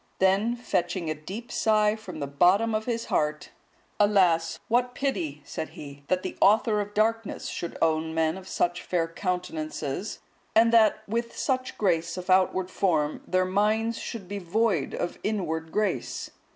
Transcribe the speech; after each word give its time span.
Then 0.17 0.55
fetching 0.55 1.11
a 1.11 1.13
deep 1.13 1.51
sigh 1.51 1.95
from 1.95 2.19
the 2.19 2.25
bottom 2.25 2.73
of 2.73 2.85
his 2.85 3.05
heart, 3.05 3.51
"Alas! 3.99 4.57
what 4.67 4.95
pity," 4.95 5.43
said 5.45 5.69
he, 5.77 6.01
"that 6.07 6.23
the 6.23 6.35
author 6.41 6.81
of 6.81 6.95
darkness 6.95 7.45
should 7.49 7.77
own 7.83 8.15
men 8.15 8.35
of 8.35 8.47
such 8.47 8.81
fair 8.81 9.07
countenances; 9.07 10.17
and 10.55 10.73
that 10.73 11.03
with 11.07 11.37
such 11.37 11.77
grace 11.77 12.17
of 12.17 12.31
outward 12.31 12.71
form, 12.71 13.21
their 13.27 13.45
minds 13.45 13.99
should 13.99 14.27
be 14.27 14.39
void 14.39 14.95
of 14.95 15.19
inward 15.23 15.71
grace." 15.71 16.31